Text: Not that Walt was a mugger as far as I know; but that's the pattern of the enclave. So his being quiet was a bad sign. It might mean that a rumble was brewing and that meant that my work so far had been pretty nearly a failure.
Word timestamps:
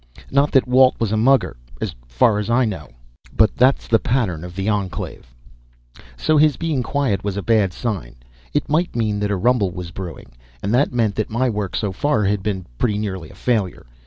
Not 0.31 0.51
that 0.53 0.67
Walt 0.67 0.95
was 0.99 1.11
a 1.11 1.15
mugger 1.15 1.57
as 1.79 1.93
far 2.07 2.39
as 2.39 2.49
I 2.49 2.65
know; 2.65 2.89
but 3.35 3.55
that's 3.55 3.87
the 3.87 3.99
pattern 3.99 4.43
of 4.43 4.55
the 4.55 4.67
enclave. 4.67 5.31
So 6.17 6.37
his 6.37 6.57
being 6.57 6.81
quiet 6.81 7.23
was 7.23 7.37
a 7.37 7.43
bad 7.43 7.71
sign. 7.71 8.15
It 8.51 8.67
might 8.67 8.95
mean 8.95 9.19
that 9.19 9.29
a 9.29 9.37
rumble 9.37 9.69
was 9.69 9.91
brewing 9.91 10.31
and 10.63 10.73
that 10.73 10.91
meant 10.91 11.13
that 11.17 11.29
my 11.29 11.51
work 11.51 11.75
so 11.75 11.91
far 11.91 12.23
had 12.25 12.41
been 12.41 12.65
pretty 12.79 12.97
nearly 12.97 13.29
a 13.29 13.35
failure. 13.35 13.85